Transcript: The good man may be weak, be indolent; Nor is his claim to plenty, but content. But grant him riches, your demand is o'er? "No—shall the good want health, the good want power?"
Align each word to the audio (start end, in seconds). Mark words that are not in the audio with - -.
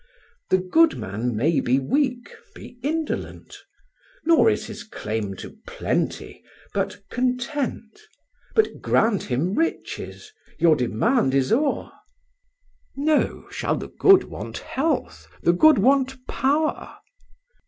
The 0.49 0.57
good 0.57 0.97
man 0.97 1.35
may 1.35 1.59
be 1.59 1.77
weak, 1.77 2.31
be 2.55 2.79
indolent; 2.81 3.55
Nor 4.25 4.49
is 4.49 4.65
his 4.65 4.83
claim 4.83 5.35
to 5.35 5.57
plenty, 5.67 6.43
but 6.73 7.07
content. 7.11 7.99
But 8.55 8.81
grant 8.81 9.21
him 9.21 9.53
riches, 9.53 10.31
your 10.57 10.75
demand 10.75 11.35
is 11.35 11.51
o'er? 11.53 11.91
"No—shall 12.95 13.75
the 13.77 13.89
good 13.89 14.23
want 14.23 14.57
health, 14.57 15.27
the 15.43 15.53
good 15.53 15.77
want 15.77 16.17
power?" 16.25 16.97